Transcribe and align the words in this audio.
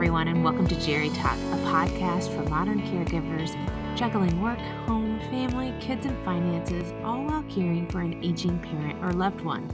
everyone, 0.00 0.28
and 0.28 0.42
welcome 0.42 0.66
to 0.66 0.80
Jerry 0.80 1.10
Talk, 1.10 1.36
a 1.36 1.56
podcast 1.66 2.34
for 2.34 2.48
modern 2.48 2.80
caregivers 2.80 3.54
juggling 3.94 4.40
work, 4.40 4.58
home, 4.86 5.20
family, 5.28 5.74
kids, 5.78 6.06
and 6.06 6.16
finances, 6.24 6.94
all 7.04 7.22
while 7.22 7.42
caring 7.50 7.86
for 7.86 8.00
an 8.00 8.18
aging 8.24 8.58
parent 8.60 8.98
or 9.04 9.12
loved 9.12 9.42
one. 9.42 9.70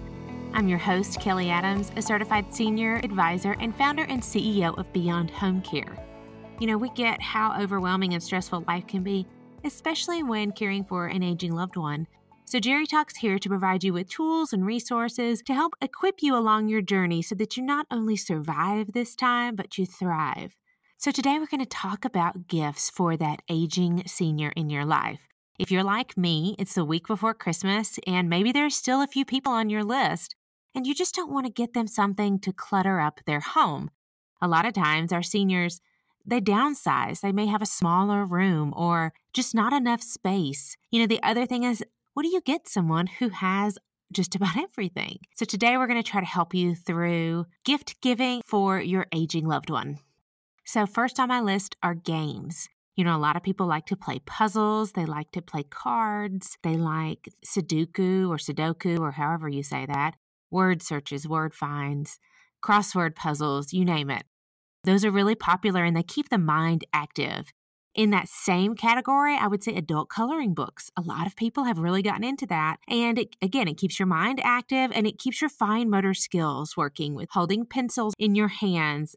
I'm 0.53 0.67
your 0.67 0.81
host, 0.81 1.21
Kelly 1.21 1.49
Adams, 1.49 1.93
a 1.95 2.03
certified 2.03 2.53
senior 2.53 2.97
advisor 3.05 3.53
and 3.61 3.73
founder 3.77 4.03
and 4.09 4.21
CEO 4.21 4.77
of 4.77 4.93
Beyond 4.93 5.31
Home 5.31 5.63
Care. 5.63 5.97
You 6.59 6.67
know, 6.67 6.77
we 6.77 6.91
get 6.91 7.23
how 7.23 7.57
overwhelming 7.63 8.13
and 8.13 8.21
stressful 8.21 8.65
life 8.67 8.89
can 8.89 9.05
be, 9.05 9.29
especially 9.63 10.25
when 10.25 10.51
caring 10.51 10.83
for 10.83 11.07
an 11.07 11.23
aging 11.23 11.53
loved 11.53 11.77
one. 11.77 12.09
So, 12.49 12.61
Jerry 12.61 12.87
Talk's 12.87 13.17
here 13.17 13.41
to 13.41 13.49
provide 13.49 13.83
you 13.83 13.93
with 13.93 14.09
tools 14.09 14.53
and 14.53 14.65
resources 14.65 15.43
to 15.47 15.53
help 15.53 15.75
equip 15.83 16.23
you 16.23 16.37
along 16.37 16.69
your 16.69 16.81
journey 16.81 17.21
so 17.21 17.35
that 17.35 17.57
you 17.57 17.63
not 17.65 17.87
only 17.91 18.15
survive 18.15 18.93
this 18.93 19.17
time, 19.17 19.57
but 19.57 19.77
you 19.77 19.85
thrive. 19.85 20.55
So, 20.97 21.11
today 21.11 21.41
we're 21.41 21.47
going 21.47 21.59
to 21.59 21.67
talk 21.67 22.05
about 22.05 22.47
gifts 22.47 22.89
for 22.89 23.17
that 23.17 23.43
aging 23.51 24.05
senior 24.07 24.51
in 24.51 24.71
your 24.71 24.85
life. 24.85 25.19
If 25.59 25.73
you're 25.73 25.83
like 25.83 26.17
me, 26.17 26.55
it's 26.57 26.77
the 26.77 26.85
week 26.85 27.09
before 27.09 27.35
Christmas, 27.35 27.99
and 28.07 28.31
maybe 28.31 28.53
there's 28.53 28.77
still 28.77 29.03
a 29.03 29.09
few 29.09 29.25
people 29.25 29.51
on 29.51 29.69
your 29.69 29.83
list, 29.83 30.37
and 30.73 30.87
you 30.87 30.95
just 30.95 31.17
don't 31.17 31.33
want 31.33 31.47
to 31.47 31.53
get 31.53 31.75
them 31.75 31.89
something 31.89 32.39
to 32.39 32.53
clutter 32.53 33.01
up 33.01 33.19
their 33.27 33.41
home. 33.41 33.91
A 34.41 34.47
lot 34.47 34.67
of 34.67 34.73
times, 34.73 35.13
our 35.13 35.23
seniors 35.23 35.81
they 36.27 36.41
downsize. 36.41 37.21
They 37.21 37.31
may 37.31 37.47
have 37.47 37.63
a 37.63 37.67
smaller 37.67 38.25
room 38.25 38.75
or 38.77 39.13
just 39.33 39.55
not 39.55 39.73
enough 39.73 40.03
space. 40.03 40.77
You 40.91 41.01
know, 41.01 41.07
the 41.07 41.23
other 41.23 41.47
thing 41.47 41.63
is 41.63 41.85
what 42.17 42.23
do 42.23 42.31
you 42.31 42.41
get 42.41 42.67
someone 42.67 43.07
who 43.07 43.29
has 43.29 43.79
just 44.11 44.35
about 44.35 44.57
everything? 44.57 45.19
So 45.35 45.45
today 45.45 45.77
we're 45.77 45.87
going 45.87 46.03
to 46.03 46.11
try 46.11 46.21
to 46.21 46.27
help 46.27 46.55
you 46.55 46.75
through 46.75 47.45
gift 47.63 48.01
giving 48.01 48.41
for 48.43 48.81
your 48.81 49.05
aging 49.13 49.47
loved 49.47 49.69
one. 49.69 49.99
So, 50.65 50.87
first 50.87 51.21
on 51.21 51.29
my 51.29 51.43
list 51.43 51.77
are 51.83 51.95
games. 51.95 52.69
You 52.97 53.05
know, 53.05 53.15
a 53.15 53.19
lot 53.19 53.37
of 53.37 53.43
people 53.43 53.67
like 53.67 53.85
to 53.87 53.97
play 53.97 54.21
puzzles, 54.25 54.93
they 54.93 55.05
like 55.05 55.31
to 55.33 55.43
play 55.43 55.63
cards, 55.63 56.57
they 56.63 56.79
like 56.79 57.29
Sudoku 57.45 58.31
or 58.31 58.39
Sudoku 58.39 58.99
or 58.99 59.11
however 59.11 59.51
you 59.51 59.63
say 59.63 59.85
that, 59.85 60.15
word 60.51 60.83
searches, 60.83 61.29
word 61.29 61.53
finds, 61.53 62.19
crossword 62.65 63.15
puzzles, 63.15 63.75
you 63.75 63.85
name 63.85 64.09
it. 64.09 64.25
Those 64.85 65.05
are 65.05 65.11
really 65.11 65.35
popular 65.35 65.85
and 65.85 65.95
they 65.95 66.03
keep 66.03 66.31
the 66.31 66.39
mind 66.39 66.87
active. 66.95 67.53
In 67.97 68.11
that 68.11 68.29
same 68.29 68.75
category, 68.75 69.39
I 69.41 69.47
would 69.47 69.65
say 69.65 69.75
adult 69.75 70.11
coloring 70.11 70.53
books. 70.53 70.91
A 70.99 71.01
lot 71.01 71.27
of 71.27 71.35
people 71.35 71.65
have 71.65 71.79
really 71.79 72.03
gotten 72.03 72.25
into 72.25 72.45
that. 72.49 72.77
And 72.87 73.19
it, 73.19 73.37
again, 73.41 73.69
it 73.69 73.79
keeps 73.79 73.99
your 73.99 74.07
mind 74.07 74.39
active 74.45 74.93
and 74.95 75.07
it 75.07 75.19
keeps 75.19 75.41
your 75.41 75.49
fine 75.49 75.89
motor 75.89 76.13
skills 76.13 76.77
working 76.77 77.15
with 77.15 77.31
holding 77.31 77.65
pencils 77.65 78.13
in 78.19 78.35
your 78.35 78.49
hands. 78.49 79.15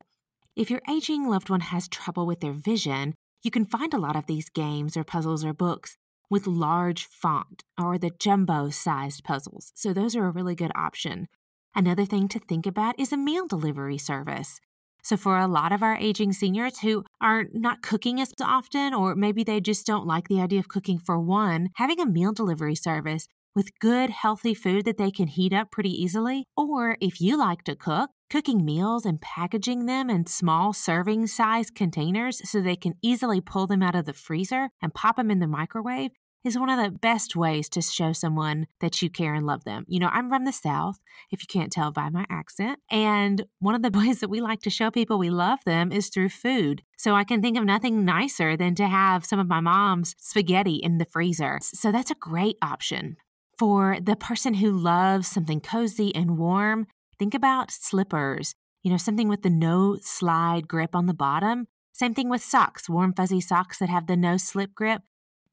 If 0.56 0.72
your 0.72 0.80
aging 0.90 1.28
loved 1.28 1.50
one 1.50 1.60
has 1.60 1.90
trouble 1.90 2.26
with 2.26 2.40
their 2.40 2.54
vision, 2.54 3.16
you 3.44 3.52
can 3.52 3.66
find 3.66 3.94
a 3.94 4.00
lot 4.00 4.16
of 4.16 4.28
these 4.28 4.50
games 4.50 4.96
or 4.96 5.04
puzzles 5.04 5.44
or 5.44 5.54
books 5.54 5.98
with 6.30 6.48
large 6.48 7.06
font 7.06 7.66
or 7.78 7.98
the 7.98 8.12
jumbo 8.18 8.70
sized 8.70 9.26
puzzles. 9.26 9.74
So 9.76 9.92
those 9.92 10.16
are 10.16 10.26
a 10.26 10.32
really 10.32 10.56
good 10.56 10.72
option. 10.74 11.28
Another 11.76 12.06
thing 12.06 12.30
to 12.30 12.40
think 12.40 12.66
about 12.66 12.98
is 12.98 13.12
a 13.12 13.18
meal 13.18 13.46
delivery 13.46 13.98
service. 13.98 14.62
So, 15.03 15.17
for 15.17 15.38
a 15.38 15.47
lot 15.47 15.72
of 15.72 15.83
our 15.83 15.95
aging 15.97 16.33
seniors 16.33 16.80
who 16.80 17.03
are 17.22 17.45
not 17.53 17.81
cooking 17.81 18.19
as 18.19 18.33
often, 18.42 18.94
or 18.94 19.16
maybe 19.16 19.44
they 19.44 19.59
just 19.59 19.86
don't 19.86 20.08
like 20.08 20.28
the 20.28 20.42
idea 20.42 20.59
of 20.59 20.67
cooking 20.67 21.00
for 21.00 21.19
one, 21.19 21.69
having 21.75 22.00
a 22.00 22.05
meal 22.05 22.31
delivery 22.31 22.75
service 22.75 23.27
with 23.55 23.77
good, 23.80 24.09
healthy 24.09 24.53
food 24.53 24.86
that 24.86 24.97
they 24.97 25.11
can 25.11 25.27
heat 25.27 25.53
up 25.53 25.72
pretty 25.72 25.89
easily, 25.89 26.45
or 26.55 26.97
if 27.02 27.20
you 27.20 27.38
like 27.38 27.64
to 27.64 27.75
cook, 27.75 28.11
cooking 28.30 28.64
meals 28.64 29.05
and 29.05 29.22
packaging 29.22 29.86
them 29.86 30.09
in 30.09 30.26
small 30.26 30.71
serving 30.71 31.27
size 31.27 31.70
containers 31.71 32.48
so 32.49 32.61
they 32.61 32.76
can 32.76 32.93
easily 33.02 33.42
pull 33.42 33.65
them 33.65 33.82
out 33.82 33.95
of 33.95 34.05
the 34.05 34.14
freezer 34.14 34.70
and 34.82 34.93
pop 34.93 35.17
them 35.17 35.32
in 35.32 35.39
the 35.39 35.48
microwave 35.48 36.11
is 36.44 36.58
one 36.58 36.70
of 36.70 36.82
the 36.82 36.98
best 36.98 37.36
ways 37.36 37.67
to 37.70 37.82
show 37.82 38.14
someone 38.14 38.67
that 38.80 39.02
you 39.02 39.10
care 39.10 39.33
and 39.33 39.45
love 39.45 39.64
them. 39.66 39.86
You 39.88 40.00
know, 40.00 40.10
I'm 40.11 40.30
from 40.30 40.45
the 40.45 40.52
South, 40.52 41.00
if 41.32 41.42
you 41.42 41.48
can't 41.48 41.72
tell 41.72 41.92
by 41.92 42.10
my 42.10 42.26
accent. 42.30 42.80
And 42.89 43.45
one 43.60 43.76
of 43.76 43.82
the 43.82 43.92
ways 43.98 44.20
that 44.20 44.30
we 44.30 44.42
like 44.42 44.61
to 44.61 44.70
show 44.70 44.89
people 44.92 45.17
we 45.17 45.30
love 45.30 45.60
them 45.66 45.92
is 45.92 46.10
through 46.10 46.30
food. 46.30 46.83
So 46.98 47.16
I 47.16 47.23
can 47.23 47.42
think 47.42 47.58
of 47.58 47.66
nothing 47.66 48.05
nicer 48.05 48.55
than 48.55 48.76
to 48.76 48.88
have 48.88 49.26
some 49.26 49.39
of 49.39 49.48
my 49.48 49.60
mom's 49.60 50.16
spaghetti 50.17 50.76
in 50.76 50.98
the 50.98 51.05
freezer. 51.05 51.60
So 51.61 51.92
that's 51.92 52.11
a 52.11 52.16
great 52.16 52.58
option. 52.61 53.17
For 53.58 53.98
the 54.02 54.16
person 54.16 54.56
who 54.56 54.71
loves 54.71 55.27
something 55.27 55.60
cozy 55.60 56.16
and 56.16 56.38
warm, 56.38 56.88
think 57.17 57.33
about 57.33 57.71
slippers, 57.71 58.56
you 58.83 58.89
know, 58.89 58.98
something 58.98 59.27
with 59.27 59.42
the 59.42 59.50
no 59.50 59.98
slide 60.02 60.67
grip 60.67 60.95
on 60.95 61.08
the 61.08 61.14
bottom. 61.14 61.67
Same 61.92 62.14
thing 62.14 62.30
with 62.30 62.42
socks, 62.42 62.88
warm, 62.88 63.14
fuzzy 63.14 63.42
socks 63.42 63.77
that 63.80 63.89
have 63.89 64.08
the 64.08 64.16
no 64.16 64.38
slip 64.38 64.73
grip. 64.73 65.02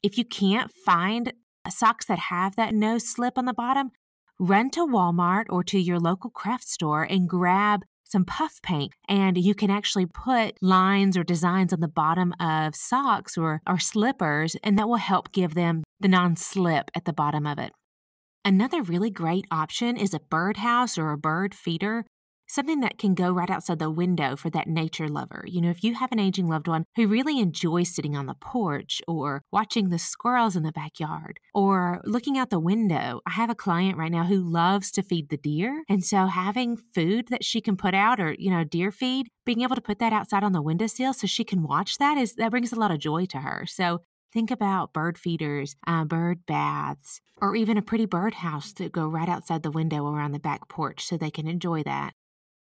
If 0.03 0.17
you 0.17 0.25
can't 0.25 0.71
find 0.85 1.33
socks 1.69 2.05
that 2.05 2.19
have 2.19 2.55
that 2.55 2.73
no 2.73 2.97
slip 2.97 3.37
on 3.37 3.45
the 3.45 3.53
bottom, 3.53 3.91
run 4.39 4.69
to 4.71 4.85
Walmart 4.85 5.45
or 5.49 5.63
to 5.65 5.79
your 5.79 5.99
local 5.99 6.29
craft 6.29 6.67
store 6.67 7.03
and 7.03 7.27
grab 7.27 7.83
some 8.03 8.23
puff 8.23 8.61
paint 8.63 8.93
and 9.09 9.37
you 9.37 9.53
can 9.53 9.69
actually 9.69 10.05
put 10.05 10.55
lines 10.61 11.17
or 11.17 11.23
designs 11.23 11.73
on 11.73 11.81
the 11.81 11.87
bottom 11.87 12.33
of 12.39 12.75
socks 12.75 13.37
or, 13.37 13.61
or 13.67 13.79
slippers 13.79 14.55
and 14.63 14.77
that 14.79 14.87
will 14.87 14.95
help 14.95 15.31
give 15.33 15.55
them 15.55 15.83
the 15.99 16.07
non-slip 16.07 16.89
at 16.95 17.05
the 17.05 17.11
bottom 17.11 17.45
of 17.45 17.59
it. 17.59 17.71
Another 18.45 18.81
really 18.81 19.09
great 19.09 19.45
option 19.51 19.97
is 19.97 20.13
a 20.13 20.21
birdhouse 20.21 20.97
or 20.97 21.11
a 21.11 21.17
bird 21.17 21.53
feeder 21.53 22.05
something 22.47 22.79
that 22.81 22.97
can 22.97 23.13
go 23.13 23.31
right 23.31 23.49
outside 23.49 23.79
the 23.79 23.89
window 23.89 24.35
for 24.35 24.49
that 24.49 24.67
nature 24.67 25.07
lover. 25.07 25.43
You 25.47 25.61
know, 25.61 25.69
if 25.69 25.83
you 25.83 25.95
have 25.95 26.11
an 26.11 26.19
aging 26.19 26.47
loved 26.47 26.67
one 26.67 26.85
who 26.95 27.07
really 27.07 27.39
enjoys 27.39 27.93
sitting 27.93 28.15
on 28.15 28.25
the 28.25 28.35
porch 28.35 29.01
or 29.07 29.43
watching 29.51 29.89
the 29.89 29.99
squirrels 29.99 30.55
in 30.55 30.63
the 30.63 30.71
backyard 30.71 31.39
or 31.53 32.01
looking 32.05 32.37
out 32.37 32.49
the 32.49 32.59
window, 32.59 33.21
I 33.25 33.31
have 33.31 33.49
a 33.49 33.55
client 33.55 33.97
right 33.97 34.11
now 34.11 34.23
who 34.23 34.37
loves 34.39 34.91
to 34.91 35.03
feed 35.03 35.29
the 35.29 35.37
deer. 35.37 35.83
And 35.89 36.03
so 36.03 36.25
having 36.25 36.77
food 36.77 37.27
that 37.29 37.43
she 37.43 37.61
can 37.61 37.77
put 37.77 37.93
out 37.93 38.19
or, 38.19 38.35
you 38.37 38.49
know, 38.49 38.63
deer 38.63 38.91
feed, 38.91 39.27
being 39.45 39.61
able 39.61 39.75
to 39.75 39.81
put 39.81 39.99
that 39.99 40.13
outside 40.13 40.43
on 40.43 40.53
the 40.53 40.61
windowsill 40.61 41.13
so 41.13 41.27
she 41.27 41.43
can 41.43 41.63
watch 41.63 41.97
that 41.97 42.17
is 42.17 42.33
that 42.35 42.51
brings 42.51 42.71
a 42.71 42.79
lot 42.79 42.91
of 42.91 42.99
joy 42.99 43.25
to 43.27 43.39
her. 43.39 43.65
So 43.67 44.01
Think 44.33 44.51
about 44.51 44.93
bird 44.93 45.17
feeders, 45.17 45.75
uh, 45.87 46.03
bird 46.03 46.45
baths, 46.45 47.21
or 47.41 47.55
even 47.55 47.77
a 47.77 47.81
pretty 47.81 48.05
birdhouse 48.05 48.73
to 48.73 48.89
go 48.89 49.07
right 49.07 49.29
outside 49.29 49.63
the 49.63 49.71
window 49.71 50.03
or 50.03 50.19
on 50.19 50.31
the 50.31 50.39
back 50.39 50.67
porch 50.67 51.05
so 51.05 51.17
they 51.17 51.31
can 51.31 51.47
enjoy 51.47 51.83
that. 51.83 52.13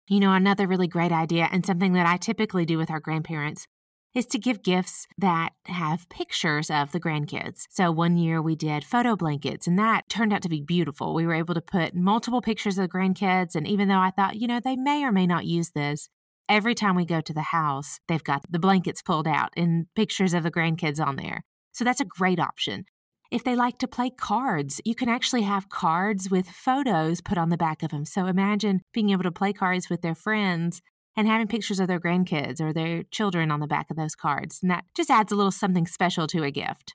You 0.06 0.20
know, 0.20 0.32
another 0.32 0.66
really 0.66 0.88
great 0.88 1.12
idea 1.12 1.48
and 1.50 1.64
something 1.64 1.94
that 1.94 2.06
I 2.06 2.18
typically 2.18 2.66
do 2.66 2.76
with 2.76 2.90
our 2.90 3.00
grandparents 3.00 3.66
is 4.14 4.26
to 4.26 4.38
give 4.38 4.62
gifts 4.62 5.06
that 5.18 5.50
have 5.66 6.08
pictures 6.08 6.70
of 6.70 6.92
the 6.92 7.00
grandkids. 7.00 7.62
So 7.70 7.90
one 7.90 8.16
year 8.16 8.40
we 8.40 8.54
did 8.54 8.84
photo 8.84 9.16
blankets 9.16 9.66
and 9.66 9.78
that 9.78 10.08
turned 10.08 10.32
out 10.32 10.42
to 10.42 10.48
be 10.48 10.60
beautiful. 10.60 11.14
We 11.14 11.26
were 11.26 11.34
able 11.34 11.54
to 11.54 11.60
put 11.60 11.96
multiple 11.96 12.40
pictures 12.40 12.78
of 12.78 12.88
the 12.88 12.96
grandkids. 12.96 13.56
And 13.56 13.66
even 13.66 13.88
though 13.88 13.98
I 13.98 14.10
thought, 14.10 14.36
you 14.36 14.46
know, 14.46 14.60
they 14.60 14.76
may 14.76 15.02
or 15.04 15.10
may 15.10 15.26
not 15.26 15.46
use 15.46 15.70
this, 15.70 16.08
every 16.48 16.74
time 16.74 16.94
we 16.94 17.04
go 17.04 17.20
to 17.20 17.32
the 17.32 17.40
house, 17.40 17.98
they've 18.06 18.22
got 18.22 18.44
the 18.48 18.58
blankets 18.58 19.02
pulled 19.02 19.26
out 19.26 19.52
and 19.56 19.86
pictures 19.96 20.34
of 20.34 20.42
the 20.42 20.50
grandkids 20.50 21.04
on 21.04 21.16
there. 21.16 21.44
So 21.72 21.82
that's 21.82 22.00
a 22.00 22.04
great 22.04 22.38
option. 22.38 22.84
If 23.34 23.42
they 23.42 23.56
like 23.56 23.78
to 23.78 23.88
play 23.88 24.10
cards, 24.10 24.80
you 24.84 24.94
can 24.94 25.08
actually 25.08 25.42
have 25.42 25.68
cards 25.68 26.30
with 26.30 26.48
photos 26.48 27.20
put 27.20 27.36
on 27.36 27.48
the 27.48 27.56
back 27.56 27.82
of 27.82 27.90
them. 27.90 28.04
So 28.04 28.26
imagine 28.26 28.82
being 28.92 29.10
able 29.10 29.24
to 29.24 29.32
play 29.32 29.52
cards 29.52 29.90
with 29.90 30.02
their 30.02 30.14
friends 30.14 30.80
and 31.16 31.26
having 31.26 31.48
pictures 31.48 31.80
of 31.80 31.88
their 31.88 31.98
grandkids 31.98 32.60
or 32.60 32.72
their 32.72 33.02
children 33.10 33.50
on 33.50 33.58
the 33.58 33.66
back 33.66 33.90
of 33.90 33.96
those 33.96 34.14
cards. 34.14 34.60
And 34.62 34.70
that 34.70 34.84
just 34.94 35.10
adds 35.10 35.32
a 35.32 35.34
little 35.34 35.50
something 35.50 35.84
special 35.84 36.28
to 36.28 36.44
a 36.44 36.52
gift. 36.52 36.94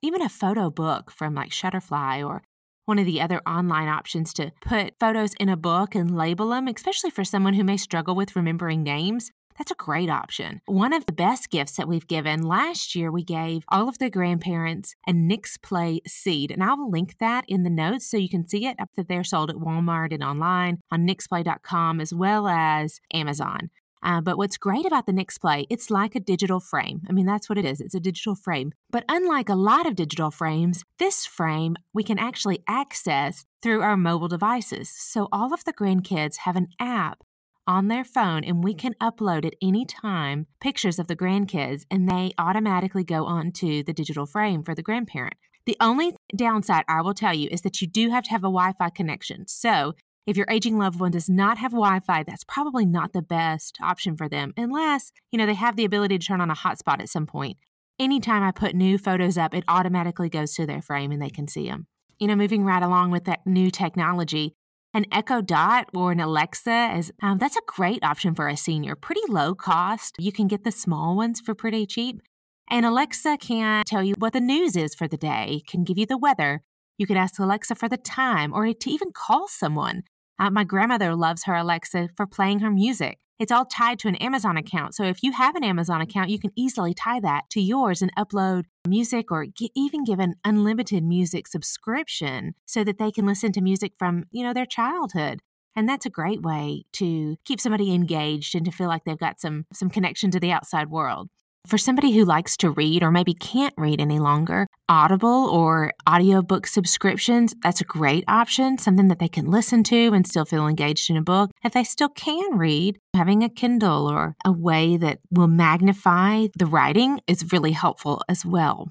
Even 0.00 0.22
a 0.22 0.30
photo 0.30 0.70
book 0.70 1.10
from 1.10 1.34
like 1.34 1.50
Shutterfly 1.50 2.26
or 2.26 2.40
one 2.86 2.98
of 2.98 3.04
the 3.04 3.20
other 3.20 3.42
online 3.46 3.88
options 3.88 4.32
to 4.34 4.52
put 4.62 4.94
photos 4.98 5.34
in 5.34 5.50
a 5.50 5.56
book 5.56 5.94
and 5.94 6.16
label 6.16 6.48
them, 6.48 6.66
especially 6.66 7.10
for 7.10 7.24
someone 7.24 7.52
who 7.52 7.64
may 7.64 7.76
struggle 7.76 8.14
with 8.14 8.34
remembering 8.34 8.82
names. 8.82 9.32
That's 9.56 9.70
a 9.70 9.76
great 9.76 10.10
option. 10.10 10.60
One 10.66 10.92
of 10.92 11.06
the 11.06 11.12
best 11.12 11.50
gifts 11.50 11.76
that 11.76 11.88
we've 11.88 12.06
given 12.06 12.42
last 12.42 12.94
year, 12.94 13.10
we 13.10 13.24
gave 13.24 13.64
all 13.68 13.88
of 13.88 13.98
the 13.98 14.10
grandparents 14.10 14.94
a 15.06 15.12
Nick's 15.12 15.54
Nixplay 15.54 16.00
seed. 16.06 16.50
And 16.50 16.62
I'll 16.62 16.90
link 16.90 17.16
that 17.18 17.44
in 17.48 17.62
the 17.62 17.70
notes 17.70 18.06
so 18.06 18.16
you 18.16 18.28
can 18.28 18.48
see 18.48 18.66
it 18.66 18.76
up 18.78 18.90
that 18.96 19.08
they're 19.08 19.24
sold 19.24 19.50
at 19.50 19.56
Walmart 19.56 20.12
and 20.12 20.22
online 20.22 20.78
on 20.90 21.06
nixplay.com 21.06 22.00
as 22.00 22.12
well 22.12 22.48
as 22.48 23.00
Amazon. 23.12 23.70
Uh, 24.02 24.20
but 24.20 24.36
what's 24.36 24.58
great 24.58 24.84
about 24.84 25.06
the 25.06 25.12
Nick's 25.12 25.38
Nixplay, 25.38 25.64
it's 25.70 25.90
like 25.90 26.14
a 26.14 26.20
digital 26.20 26.60
frame. 26.60 27.00
I 27.08 27.12
mean, 27.12 27.24
that's 27.24 27.48
what 27.48 27.56
it 27.56 27.64
is. 27.64 27.80
It's 27.80 27.94
a 27.94 28.00
digital 28.00 28.34
frame. 28.34 28.72
But 28.90 29.04
unlike 29.08 29.48
a 29.48 29.54
lot 29.54 29.86
of 29.86 29.96
digital 29.96 30.30
frames, 30.30 30.84
this 30.98 31.24
frame 31.24 31.76
we 31.94 32.02
can 32.02 32.18
actually 32.18 32.62
access 32.68 33.46
through 33.62 33.80
our 33.80 33.96
mobile 33.96 34.28
devices. 34.28 34.90
So 34.90 35.28
all 35.32 35.54
of 35.54 35.64
the 35.64 35.72
grandkids 35.72 36.38
have 36.38 36.56
an 36.56 36.68
app 36.78 37.24
on 37.66 37.88
their 37.88 38.04
phone 38.04 38.44
and 38.44 38.62
we 38.62 38.74
can 38.74 38.94
upload 39.02 39.44
at 39.44 39.54
any 39.62 39.84
time 39.84 40.46
pictures 40.60 40.98
of 40.98 41.06
the 41.06 41.16
grandkids 41.16 41.84
and 41.90 42.08
they 42.08 42.32
automatically 42.38 43.04
go 43.04 43.26
onto 43.26 43.82
the 43.82 43.92
digital 43.92 44.26
frame 44.26 44.62
for 44.62 44.74
the 44.74 44.82
grandparent. 44.82 45.34
The 45.66 45.76
only 45.80 46.14
downside 46.36 46.84
I 46.88 47.00
will 47.00 47.14
tell 47.14 47.32
you 47.34 47.48
is 47.50 47.62
that 47.62 47.80
you 47.80 47.86
do 47.86 48.10
have 48.10 48.24
to 48.24 48.30
have 48.30 48.42
a 48.42 48.52
Wi 48.52 48.72
Fi 48.78 48.90
connection. 48.90 49.46
So 49.48 49.94
If 50.26 50.38
your 50.38 50.46
aging 50.48 50.78
loved 50.78 50.98
one 50.98 51.10
does 51.10 51.28
not 51.28 51.58
have 51.58 51.72
Wi 51.72 52.00
Fi, 52.00 52.22
that's 52.22 52.44
probably 52.44 52.86
not 52.86 53.12
the 53.12 53.20
best 53.20 53.76
option 53.82 54.16
for 54.16 54.26
them, 54.26 54.54
unless, 54.56 55.12
you 55.30 55.38
know, 55.38 55.44
they 55.44 55.54
have 55.54 55.76
the 55.76 55.84
ability 55.84 56.18
to 56.18 56.26
turn 56.26 56.40
on 56.40 56.50
a 56.50 56.54
hotspot 56.54 57.00
at 57.00 57.10
some 57.10 57.26
point. 57.26 57.58
Anytime 57.98 58.42
I 58.42 58.50
put 58.50 58.74
new 58.74 58.96
photos 58.96 59.36
up, 59.36 59.54
it 59.54 59.64
automatically 59.68 60.30
goes 60.30 60.54
to 60.54 60.66
their 60.66 60.80
frame 60.80 61.12
and 61.12 61.20
they 61.20 61.28
can 61.28 61.46
see 61.46 61.68
them. 61.68 61.86
You 62.18 62.28
know, 62.28 62.36
moving 62.36 62.64
right 62.64 62.82
along 62.82 63.10
with 63.10 63.24
that 63.24 63.46
new 63.46 63.70
technology, 63.70 64.54
an 64.94 65.06
Echo 65.10 65.42
Dot 65.42 65.90
or 65.92 66.12
an 66.12 66.20
Alexa 66.20 66.94
is 66.96 67.12
um, 67.20 67.38
that's 67.38 67.56
a 67.56 67.62
great 67.66 68.02
option 68.04 68.34
for 68.34 68.48
a 68.48 68.56
senior. 68.56 68.94
Pretty 68.94 69.22
low 69.28 69.54
cost. 69.54 70.14
You 70.18 70.30
can 70.30 70.46
get 70.46 70.62
the 70.62 70.70
small 70.70 71.16
ones 71.16 71.40
for 71.40 71.54
pretty 71.54 71.84
cheap. 71.84 72.22
And 72.70 72.86
Alexa 72.86 73.38
can 73.38 73.82
tell 73.84 74.04
you 74.04 74.14
what 74.18 74.32
the 74.32 74.40
news 74.40 74.76
is 74.76 74.94
for 74.94 75.08
the 75.08 75.16
day, 75.16 75.62
can 75.68 75.82
give 75.84 75.98
you 75.98 76.06
the 76.06 76.16
weather. 76.16 76.62
You 76.96 77.06
can 77.06 77.16
ask 77.16 77.38
Alexa 77.38 77.74
for 77.74 77.88
the 77.88 77.96
time 77.96 78.54
or 78.54 78.72
to 78.72 78.90
even 78.90 79.10
call 79.12 79.48
someone. 79.48 80.04
Uh, 80.38 80.50
my 80.50 80.64
grandmother 80.64 81.14
loves 81.14 81.44
her 81.44 81.54
Alexa 81.54 82.10
for 82.16 82.26
playing 82.26 82.60
her 82.60 82.70
music. 82.70 83.18
It's 83.38 83.50
all 83.50 83.64
tied 83.64 83.98
to 84.00 84.08
an 84.08 84.14
Amazon 84.16 84.56
account. 84.56 84.94
So 84.94 85.04
if 85.04 85.22
you 85.22 85.32
have 85.32 85.56
an 85.56 85.64
Amazon 85.64 86.00
account, 86.00 86.30
you 86.30 86.38
can 86.38 86.52
easily 86.54 86.94
tie 86.94 87.20
that 87.20 87.50
to 87.50 87.60
yours 87.60 88.00
and 88.00 88.14
upload 88.16 88.64
music 88.86 89.32
or 89.32 89.46
g- 89.46 89.72
even 89.74 90.04
give 90.04 90.20
an 90.20 90.34
unlimited 90.44 91.02
music 91.02 91.48
subscription 91.48 92.54
so 92.64 92.84
that 92.84 92.98
they 92.98 93.10
can 93.10 93.26
listen 93.26 93.50
to 93.52 93.60
music 93.60 93.92
from, 93.98 94.24
you 94.30 94.44
know, 94.44 94.52
their 94.52 94.66
childhood. 94.66 95.40
And 95.76 95.88
that's 95.88 96.06
a 96.06 96.10
great 96.10 96.42
way 96.42 96.84
to 96.92 97.36
keep 97.44 97.60
somebody 97.60 97.92
engaged 97.92 98.54
and 98.54 98.64
to 98.64 98.70
feel 98.70 98.86
like 98.86 99.04
they've 99.04 99.18
got 99.18 99.40
some 99.40 99.66
some 99.72 99.90
connection 99.90 100.30
to 100.30 100.38
the 100.38 100.52
outside 100.52 100.88
world. 100.88 101.28
For 101.66 101.78
somebody 101.78 102.12
who 102.12 102.26
likes 102.26 102.58
to 102.58 102.70
read 102.70 103.02
or 103.02 103.10
maybe 103.10 103.32
can't 103.32 103.72
read 103.78 103.98
any 103.98 104.18
longer, 104.18 104.66
Audible 104.86 105.48
or 105.48 105.92
audiobook 106.06 106.66
subscriptions, 106.66 107.54
that's 107.62 107.80
a 107.80 107.84
great 107.84 108.22
option, 108.28 108.76
something 108.76 109.08
that 109.08 109.18
they 109.18 109.28
can 109.28 109.50
listen 109.50 109.82
to 109.84 110.12
and 110.12 110.26
still 110.26 110.44
feel 110.44 110.68
engaged 110.68 111.08
in 111.08 111.16
a 111.16 111.22
book. 111.22 111.50
If 111.64 111.72
they 111.72 111.82
still 111.82 112.10
can 112.10 112.58
read, 112.58 112.98
having 113.16 113.42
a 113.42 113.48
Kindle 113.48 114.06
or 114.06 114.36
a 114.44 114.52
way 114.52 114.98
that 114.98 115.20
will 115.30 115.46
magnify 115.46 116.48
the 116.58 116.66
writing 116.66 117.20
is 117.26 117.50
really 117.50 117.72
helpful 117.72 118.22
as 118.28 118.44
well. 118.44 118.90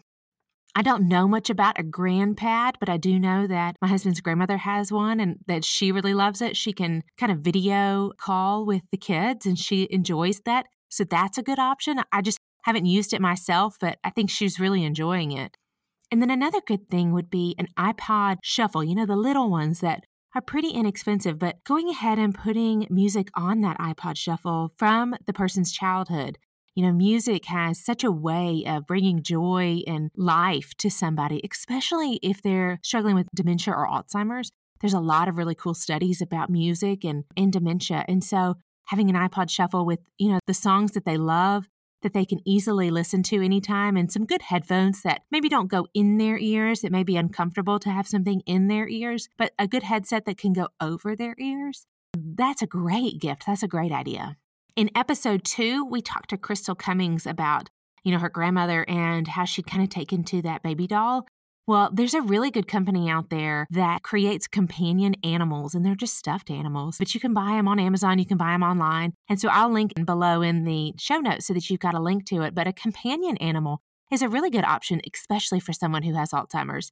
I 0.75 0.81
don't 0.81 1.07
know 1.07 1.27
much 1.27 1.51
about 1.51 1.79
a 1.79 1.83
grandpad, 1.83 2.73
but 2.79 2.89
I 2.89 2.97
do 2.97 3.19
know 3.19 3.45
that 3.45 3.75
my 3.83 3.87
husband's 3.87 4.21
grandmother 4.21 4.57
has 4.57 4.91
one 4.91 5.19
and 5.19 5.37
that 5.45 5.63
she 5.63 5.91
really 5.91 6.15
loves 6.15 6.41
it. 6.41 6.57
She 6.57 6.73
can 6.73 7.03
kind 7.19 7.31
of 7.31 7.41
video 7.41 8.13
call 8.17 8.65
with 8.65 8.81
the 8.91 8.97
kids 8.97 9.45
and 9.45 9.59
she 9.59 9.87
enjoys 9.91 10.41
that. 10.47 10.65
So 10.89 11.03
that's 11.03 11.37
a 11.37 11.43
good 11.43 11.59
option. 11.59 12.01
I 12.11 12.21
just 12.21 12.39
haven't 12.63 12.85
used 12.85 13.13
it 13.13 13.21
myself, 13.21 13.77
but 13.79 13.97
I 14.03 14.09
think 14.09 14.29
she's 14.29 14.59
really 14.59 14.83
enjoying 14.83 15.31
it. 15.31 15.57
And 16.11 16.21
then 16.21 16.29
another 16.29 16.61
good 16.65 16.89
thing 16.89 17.11
would 17.11 17.29
be 17.29 17.55
an 17.57 17.67
iPod 17.77 18.37
shuffle, 18.43 18.83
you 18.83 18.95
know, 18.95 19.05
the 19.05 19.15
little 19.15 19.49
ones 19.49 19.79
that 19.79 20.03
are 20.35 20.41
pretty 20.41 20.69
inexpensive, 20.69 21.39
but 21.39 21.63
going 21.63 21.89
ahead 21.89 22.19
and 22.19 22.33
putting 22.33 22.87
music 22.89 23.29
on 23.35 23.61
that 23.61 23.77
iPod 23.77 24.17
shuffle 24.17 24.73
from 24.77 25.15
the 25.25 25.33
person's 25.33 25.71
childhood. 25.71 26.37
You 26.75 26.83
know, 26.85 26.91
music 26.91 27.45
has 27.45 27.83
such 27.83 28.03
a 28.03 28.11
way 28.11 28.63
of 28.67 28.87
bringing 28.87 29.21
joy 29.21 29.81
and 29.85 30.09
life 30.15 30.73
to 30.79 30.89
somebody, 30.89 31.41
especially 31.49 32.19
if 32.23 32.41
they're 32.41 32.79
struggling 32.83 33.15
with 33.15 33.27
dementia 33.35 33.73
or 33.75 33.87
Alzheimer's. 33.87 34.51
There's 34.81 34.93
a 34.93 34.99
lot 34.99 35.27
of 35.27 35.37
really 35.37 35.55
cool 35.55 35.75
studies 35.75 36.21
about 36.21 36.49
music 36.49 37.05
and, 37.05 37.25
and 37.37 37.53
dementia. 37.53 38.03
And 38.07 38.23
so 38.23 38.55
having 38.85 39.09
an 39.09 39.15
iPod 39.15 39.49
shuffle 39.49 39.85
with, 39.85 39.99
you 40.17 40.29
know, 40.29 40.39
the 40.47 40.53
songs 40.53 40.91
that 40.91 41.05
they 41.05 41.15
love 41.15 41.67
that 42.03 42.13
they 42.13 42.25
can 42.25 42.39
easily 42.45 42.91
listen 42.91 43.23
to 43.23 43.43
anytime 43.43 43.97
and 43.97 44.11
some 44.11 44.25
good 44.25 44.43
headphones 44.43 45.01
that 45.01 45.23
maybe 45.31 45.49
don't 45.49 45.67
go 45.67 45.87
in 45.93 46.17
their 46.17 46.37
ears. 46.37 46.83
It 46.83 46.91
may 46.91 47.03
be 47.03 47.17
uncomfortable 47.17 47.79
to 47.79 47.89
have 47.89 48.07
something 48.07 48.41
in 48.45 48.67
their 48.67 48.87
ears, 48.87 49.29
but 49.37 49.53
a 49.57 49.67
good 49.67 49.83
headset 49.83 50.25
that 50.25 50.37
can 50.37 50.53
go 50.53 50.67
over 50.79 51.15
their 51.15 51.35
ears. 51.39 51.85
That's 52.15 52.61
a 52.61 52.67
great 52.67 53.19
gift. 53.19 53.45
That's 53.47 53.63
a 53.63 53.67
great 53.67 53.91
idea. 53.91 54.37
In 54.75 54.89
episode 54.95 55.43
two, 55.43 55.85
we 55.85 56.01
talked 56.01 56.29
to 56.29 56.37
Crystal 56.37 56.75
Cummings 56.75 57.25
about, 57.25 57.69
you 58.03 58.11
know, 58.11 58.19
her 58.19 58.29
grandmother 58.29 58.85
and 58.87 59.27
how 59.27 59.45
she'd 59.45 59.67
kind 59.67 59.83
of 59.83 59.89
taken 59.89 60.23
to 60.25 60.41
that 60.43 60.63
baby 60.63 60.87
doll 60.87 61.27
well, 61.65 61.89
there's 61.93 62.13
a 62.13 62.21
really 62.21 62.51
good 62.51 62.67
company 62.67 63.09
out 63.09 63.29
there 63.29 63.67
that 63.71 64.03
creates 64.03 64.47
companion 64.47 65.15
animals, 65.23 65.73
and 65.73 65.85
they're 65.85 65.95
just 65.95 66.17
stuffed 66.17 66.51
animals, 66.51 66.97
but 66.97 67.13
you 67.13 67.21
can 67.21 67.33
buy 67.33 67.51
them 67.51 67.67
on 67.67 67.79
Amazon, 67.79 68.19
you 68.19 68.25
can 68.25 68.37
buy 68.37 68.51
them 68.51 68.63
online. 68.63 69.13
And 69.29 69.39
so 69.39 69.47
I'll 69.49 69.71
link 69.71 69.93
below 70.05 70.41
in 70.41 70.65
the 70.65 70.93
show 70.97 71.19
notes 71.19 71.47
so 71.47 71.53
that 71.53 71.69
you've 71.69 71.79
got 71.79 71.93
a 71.93 72.01
link 72.01 72.25
to 72.27 72.41
it. 72.41 72.53
But 72.53 72.67
a 72.67 72.73
companion 72.73 73.37
animal 73.37 73.81
is 74.11 74.21
a 74.21 74.29
really 74.29 74.49
good 74.49 74.65
option, 74.65 75.01
especially 75.13 75.59
for 75.61 75.71
someone 75.71 76.03
who 76.03 76.15
has 76.15 76.31
Alzheimer's. 76.31 76.91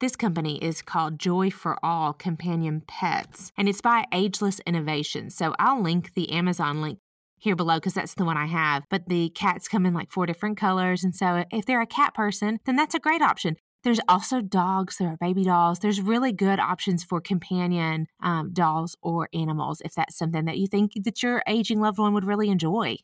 This 0.00 0.16
company 0.16 0.62
is 0.62 0.82
called 0.82 1.18
Joy 1.18 1.50
for 1.50 1.76
All 1.82 2.12
Companion 2.12 2.82
Pets, 2.86 3.52
and 3.56 3.68
it's 3.68 3.80
by 3.80 4.04
Ageless 4.12 4.60
Innovations. 4.66 5.34
So 5.34 5.54
I'll 5.58 5.82
link 5.82 6.14
the 6.14 6.30
Amazon 6.30 6.80
link 6.80 6.98
here 7.42 7.56
below 7.56 7.76
because 7.76 7.94
that's 7.94 8.14
the 8.14 8.24
one 8.24 8.36
I 8.36 8.46
have. 8.46 8.84
But 8.88 9.08
the 9.08 9.30
cats 9.30 9.66
come 9.66 9.84
in 9.84 9.94
like 9.94 10.12
four 10.12 10.26
different 10.26 10.56
colors. 10.56 11.02
And 11.02 11.14
so 11.14 11.44
if 11.50 11.66
they're 11.66 11.80
a 11.80 11.86
cat 11.86 12.14
person, 12.14 12.60
then 12.64 12.76
that's 12.76 12.94
a 12.94 13.00
great 13.00 13.20
option. 13.20 13.56
There's 13.84 14.00
also 14.08 14.40
dogs, 14.40 14.98
there 14.98 15.08
are 15.08 15.16
baby 15.16 15.44
dolls. 15.44 15.80
There's 15.80 16.00
really 16.00 16.32
good 16.32 16.60
options 16.60 17.02
for 17.02 17.20
companion 17.20 18.06
um, 18.22 18.52
dolls 18.52 18.96
or 19.02 19.28
animals 19.34 19.82
if 19.84 19.94
that's 19.94 20.16
something 20.16 20.44
that 20.44 20.58
you 20.58 20.66
think 20.66 20.92
that 21.04 21.22
your 21.22 21.42
aging 21.46 21.80
loved 21.80 21.98
one 21.98 22.14
would 22.14 22.24
really 22.24 22.48
enjoy. 22.48 22.96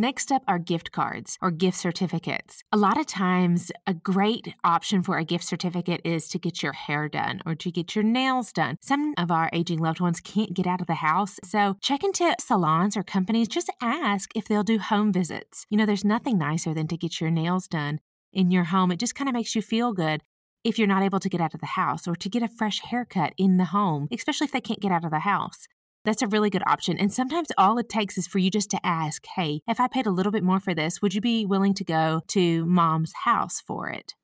Next 0.00 0.30
up 0.30 0.44
are 0.46 0.60
gift 0.60 0.92
cards 0.92 1.36
or 1.42 1.50
gift 1.50 1.76
certificates. 1.76 2.62
A 2.70 2.76
lot 2.76 3.00
of 3.00 3.06
times, 3.06 3.72
a 3.84 3.94
great 3.94 4.54
option 4.62 5.02
for 5.02 5.18
a 5.18 5.24
gift 5.24 5.42
certificate 5.42 6.00
is 6.04 6.28
to 6.28 6.38
get 6.38 6.62
your 6.62 6.72
hair 6.72 7.08
done 7.08 7.40
or 7.44 7.56
to 7.56 7.72
get 7.72 7.96
your 7.96 8.04
nails 8.04 8.52
done. 8.52 8.76
Some 8.80 9.12
of 9.18 9.32
our 9.32 9.50
aging 9.52 9.80
loved 9.80 9.98
ones 9.98 10.20
can't 10.20 10.54
get 10.54 10.68
out 10.68 10.80
of 10.80 10.86
the 10.86 10.94
house, 10.94 11.40
so 11.42 11.76
check 11.80 12.04
into 12.04 12.32
salons 12.38 12.96
or 12.96 13.02
companies. 13.02 13.48
Just 13.48 13.72
ask 13.82 14.30
if 14.36 14.44
they'll 14.44 14.62
do 14.62 14.78
home 14.78 15.12
visits. 15.12 15.66
You 15.68 15.76
know, 15.76 15.86
there's 15.86 16.04
nothing 16.04 16.38
nicer 16.38 16.72
than 16.72 16.86
to 16.86 16.96
get 16.96 17.20
your 17.20 17.32
nails 17.32 17.66
done 17.66 17.98
in 18.32 18.50
your 18.50 18.64
home. 18.64 18.90
It 18.90 18.98
just 18.98 19.14
kind 19.14 19.28
of 19.28 19.34
makes 19.34 19.54
you 19.54 19.62
feel 19.62 19.92
good 19.92 20.22
if 20.64 20.78
you're 20.78 20.88
not 20.88 21.02
able 21.02 21.20
to 21.20 21.28
get 21.28 21.40
out 21.40 21.54
of 21.54 21.60
the 21.60 21.66
house 21.66 22.06
or 22.06 22.16
to 22.16 22.28
get 22.28 22.42
a 22.42 22.48
fresh 22.48 22.80
haircut 22.80 23.32
in 23.38 23.56
the 23.56 23.66
home, 23.66 24.08
especially 24.12 24.46
if 24.46 24.52
they 24.52 24.60
can't 24.60 24.80
get 24.80 24.92
out 24.92 25.04
of 25.04 25.10
the 25.10 25.20
house. 25.20 25.66
That's 26.04 26.22
a 26.22 26.26
really 26.26 26.50
good 26.50 26.62
option. 26.66 26.96
And 26.96 27.12
sometimes 27.12 27.48
all 27.58 27.78
it 27.78 27.88
takes 27.88 28.16
is 28.16 28.26
for 28.26 28.38
you 28.38 28.50
just 28.50 28.70
to 28.70 28.86
ask, 28.86 29.26
hey, 29.36 29.60
if 29.68 29.80
I 29.80 29.88
paid 29.88 30.06
a 30.06 30.10
little 30.10 30.32
bit 30.32 30.44
more 30.44 30.60
for 30.60 30.74
this, 30.74 31.02
would 31.02 31.14
you 31.14 31.20
be 31.20 31.44
willing 31.44 31.74
to 31.74 31.84
go 31.84 32.22
to 32.28 32.64
mom's 32.66 33.12
house 33.24 33.60
for 33.60 33.88
it? 33.88 34.14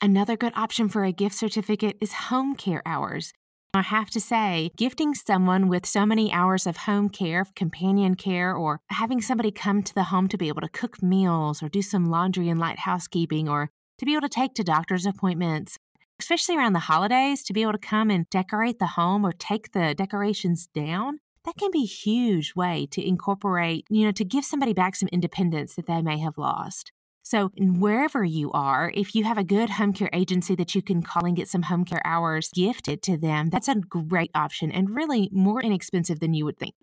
Another 0.00 0.36
good 0.36 0.52
option 0.54 0.88
for 0.88 1.04
a 1.04 1.12
gift 1.12 1.34
certificate 1.34 1.96
is 2.00 2.12
home 2.12 2.54
care 2.54 2.82
hours. 2.86 3.32
I 3.76 3.82
have 3.82 4.08
to 4.10 4.20
say, 4.20 4.70
gifting 4.76 5.14
someone 5.14 5.66
with 5.66 5.84
so 5.84 6.06
many 6.06 6.32
hours 6.32 6.64
of 6.64 6.76
home 6.76 7.08
care, 7.08 7.44
companion 7.56 8.14
care, 8.14 8.54
or 8.54 8.80
having 8.88 9.20
somebody 9.20 9.50
come 9.50 9.82
to 9.82 9.94
the 9.94 10.04
home 10.04 10.28
to 10.28 10.38
be 10.38 10.46
able 10.46 10.60
to 10.60 10.68
cook 10.68 11.02
meals 11.02 11.60
or 11.60 11.68
do 11.68 11.82
some 11.82 12.06
laundry 12.06 12.48
and 12.48 12.60
light 12.60 12.78
housekeeping 12.80 13.48
or 13.48 13.70
to 13.98 14.06
be 14.06 14.12
able 14.12 14.22
to 14.22 14.28
take 14.28 14.54
to 14.54 14.62
doctor's 14.62 15.06
appointments, 15.06 15.76
especially 16.20 16.56
around 16.56 16.74
the 16.74 16.78
holidays, 16.80 17.42
to 17.42 17.52
be 17.52 17.62
able 17.62 17.72
to 17.72 17.78
come 17.78 18.10
and 18.10 18.30
decorate 18.30 18.78
the 18.78 18.86
home 18.86 19.26
or 19.26 19.32
take 19.32 19.72
the 19.72 19.92
decorations 19.92 20.68
down, 20.68 21.18
that 21.44 21.56
can 21.56 21.70
be 21.72 21.82
a 21.82 21.86
huge 21.86 22.54
way 22.54 22.86
to 22.92 23.04
incorporate, 23.04 23.86
you 23.90 24.04
know, 24.04 24.12
to 24.12 24.24
give 24.24 24.44
somebody 24.44 24.72
back 24.72 24.94
some 24.94 25.08
independence 25.10 25.74
that 25.74 25.86
they 25.86 26.00
may 26.00 26.18
have 26.18 26.38
lost. 26.38 26.92
So, 27.26 27.50
wherever 27.56 28.22
you 28.22 28.52
are, 28.52 28.92
if 28.94 29.14
you 29.14 29.24
have 29.24 29.38
a 29.38 29.44
good 29.44 29.70
home 29.70 29.94
care 29.94 30.10
agency 30.12 30.54
that 30.56 30.74
you 30.74 30.82
can 30.82 31.02
call 31.02 31.24
and 31.24 31.34
get 31.34 31.48
some 31.48 31.62
home 31.62 31.86
care 31.86 32.02
hours 32.04 32.50
gifted 32.54 33.00
to 33.04 33.16
them, 33.16 33.48
that's 33.48 33.66
a 33.66 33.76
great 33.76 34.30
option 34.34 34.70
and 34.70 34.90
really 34.90 35.30
more 35.32 35.62
inexpensive 35.62 36.20
than 36.20 36.34
you 36.34 36.44
would 36.44 36.58
think. 36.58 36.74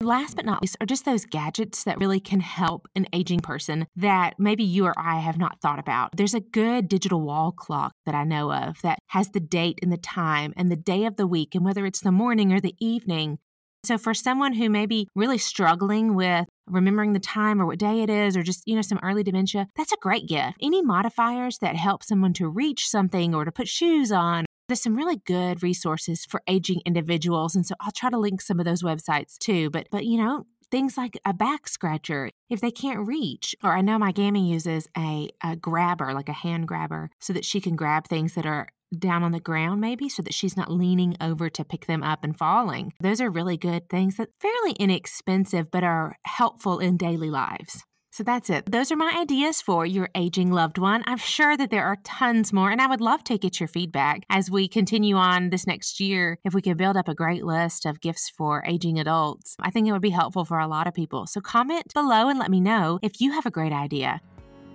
Last 0.00 0.36
but 0.36 0.44
not 0.44 0.62
least 0.62 0.76
are 0.80 0.86
just 0.86 1.04
those 1.04 1.26
gadgets 1.26 1.82
that 1.82 1.98
really 1.98 2.20
can 2.20 2.38
help 2.38 2.86
an 2.94 3.06
aging 3.12 3.40
person 3.40 3.88
that 3.96 4.34
maybe 4.38 4.62
you 4.62 4.86
or 4.86 4.94
I 4.96 5.18
have 5.18 5.36
not 5.36 5.60
thought 5.60 5.80
about. 5.80 6.16
There's 6.16 6.34
a 6.34 6.40
good 6.40 6.88
digital 6.88 7.20
wall 7.20 7.50
clock 7.50 7.94
that 8.06 8.14
I 8.14 8.22
know 8.22 8.52
of 8.52 8.80
that 8.82 9.00
has 9.08 9.30
the 9.30 9.40
date 9.40 9.80
and 9.82 9.92
the 9.92 9.96
time 9.96 10.54
and 10.56 10.70
the 10.70 10.76
day 10.76 11.06
of 11.06 11.16
the 11.16 11.26
week 11.26 11.56
and 11.56 11.64
whether 11.64 11.84
it's 11.84 12.02
the 12.02 12.12
morning 12.12 12.52
or 12.52 12.60
the 12.60 12.76
evening 12.78 13.38
so, 13.84 13.96
for 13.96 14.12
someone 14.12 14.54
who 14.54 14.68
may 14.68 14.86
be 14.86 15.08
really 15.14 15.38
struggling 15.38 16.14
with 16.14 16.46
remembering 16.66 17.12
the 17.12 17.20
time 17.20 17.60
or 17.60 17.66
what 17.66 17.78
day 17.78 18.02
it 18.02 18.10
is, 18.10 18.36
or 18.36 18.42
just, 18.42 18.62
you 18.66 18.74
know, 18.74 18.82
some 18.82 18.98
early 19.02 19.22
dementia, 19.22 19.68
that's 19.76 19.92
a 19.92 19.96
great 20.00 20.26
gift. 20.26 20.58
Any 20.60 20.82
modifiers 20.82 21.58
that 21.58 21.76
help 21.76 22.02
someone 22.02 22.32
to 22.34 22.48
reach 22.48 22.88
something 22.88 23.34
or 23.34 23.44
to 23.44 23.52
put 23.52 23.68
shoes 23.68 24.12
on, 24.12 24.44
there's 24.68 24.82
some 24.82 24.96
really 24.96 25.16
good 25.24 25.62
resources 25.62 26.26
for 26.26 26.42
aging 26.46 26.82
individuals. 26.84 27.54
And 27.54 27.64
so 27.64 27.74
I'll 27.80 27.92
try 27.92 28.10
to 28.10 28.18
link 28.18 28.42
some 28.42 28.58
of 28.58 28.66
those 28.66 28.82
websites 28.82 29.38
too. 29.38 29.70
But, 29.70 29.86
but, 29.90 30.04
you 30.04 30.18
know, 30.18 30.44
things 30.70 30.98
like 30.98 31.18
a 31.24 31.32
back 31.32 31.68
scratcher 31.68 32.30
if 32.50 32.60
they 32.60 32.70
can't 32.70 33.06
reach. 33.06 33.54
Or 33.62 33.72
I 33.72 33.80
know 33.80 33.98
my 33.98 34.12
Gammy 34.12 34.50
uses 34.50 34.88
a, 34.96 35.30
a 35.42 35.56
grabber, 35.56 36.12
like 36.12 36.28
a 36.28 36.34
hand 36.34 36.68
grabber, 36.68 37.10
so 37.20 37.32
that 37.32 37.44
she 37.44 37.60
can 37.60 37.76
grab 37.76 38.06
things 38.06 38.34
that 38.34 38.44
are 38.44 38.68
down 38.96 39.22
on 39.22 39.32
the 39.32 39.40
ground 39.40 39.80
maybe 39.80 40.08
so 40.08 40.22
that 40.22 40.34
she's 40.34 40.56
not 40.56 40.70
leaning 40.70 41.16
over 41.20 41.48
to 41.50 41.64
pick 41.64 41.86
them 41.86 42.02
up 42.02 42.24
and 42.24 42.36
falling. 42.36 42.92
Those 43.00 43.20
are 43.20 43.30
really 43.30 43.56
good 43.56 43.88
things 43.88 44.16
that 44.16 44.30
fairly 44.40 44.72
inexpensive 44.72 45.70
but 45.70 45.84
are 45.84 46.16
helpful 46.24 46.78
in 46.78 46.96
daily 46.96 47.30
lives. 47.30 47.84
So 48.10 48.24
that's 48.24 48.50
it. 48.50 48.70
Those 48.70 48.90
are 48.90 48.96
my 48.96 49.16
ideas 49.16 49.60
for 49.60 49.86
your 49.86 50.08
aging 50.14 50.50
loved 50.50 50.78
one. 50.78 51.04
I'm 51.06 51.18
sure 51.18 51.56
that 51.56 51.70
there 51.70 51.84
are 51.84 51.98
tons 52.02 52.52
more, 52.52 52.68
and 52.68 52.80
I 52.80 52.88
would 52.88 53.00
love 53.00 53.22
to 53.24 53.38
get 53.38 53.60
your 53.60 53.68
feedback 53.68 54.22
as 54.28 54.50
we 54.50 54.66
continue 54.66 55.14
on 55.14 55.50
this 55.50 55.68
next 55.68 56.00
year. 56.00 56.38
If 56.44 56.52
we 56.52 56.60
could 56.60 56.78
build 56.78 56.96
up 56.96 57.06
a 57.06 57.14
great 57.14 57.44
list 57.44 57.86
of 57.86 58.00
gifts 58.00 58.28
for 58.28 58.64
aging 58.66 58.98
adults, 58.98 59.54
I 59.60 59.70
think 59.70 59.86
it 59.86 59.92
would 59.92 60.02
be 60.02 60.10
helpful 60.10 60.44
for 60.44 60.58
a 60.58 60.66
lot 60.66 60.88
of 60.88 60.94
people. 60.94 61.28
So 61.28 61.40
comment 61.40 61.92
below 61.94 62.28
and 62.28 62.40
let 62.40 62.50
me 62.50 62.60
know 62.60 62.98
if 63.02 63.20
you 63.20 63.30
have 63.32 63.46
a 63.46 63.52
great 63.52 63.72
idea. 63.72 64.20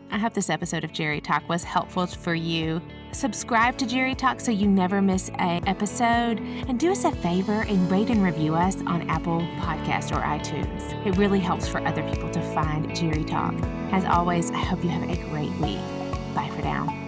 I 0.09 0.19
hope 0.19 0.33
this 0.33 0.49
episode 0.49 0.85
of 0.85 0.93
Jerry 0.93 1.19
Talk 1.19 1.49
was 1.49 1.65
helpful 1.65 2.07
for 2.07 2.35
you. 2.35 2.81
Subscribe 3.13 3.77
to 3.77 3.85
Jerry 3.85 4.15
Talk 4.15 4.39
so 4.39 4.51
you 4.51 4.67
never 4.67 4.99
miss 4.99 5.29
a 5.39 5.61
episode, 5.67 6.39
and 6.39 6.79
do 6.79 6.91
us 6.91 7.05
a 7.05 7.11
favor 7.11 7.61
and 7.61 7.89
rate 7.91 8.09
and 8.09 8.23
review 8.23 8.55
us 8.55 8.77
on 8.87 9.07
Apple 9.07 9.41
Podcast 9.59 10.11
or 10.11 10.21
iTunes. 10.21 11.05
It 11.05 11.15
really 11.17 11.39
helps 11.39 11.67
for 11.67 11.79
other 11.85 12.01
people 12.09 12.29
to 12.31 12.41
find 12.53 12.93
Jerry 12.95 13.23
Talk. 13.23 13.53
As 13.91 14.03
always, 14.05 14.49
I 14.49 14.57
hope 14.57 14.83
you 14.83 14.89
have 14.89 15.03
a 15.03 15.15
great 15.29 15.51
week. 15.59 15.79
Bye 16.33 16.49
for 16.55 16.63
now. 16.63 17.02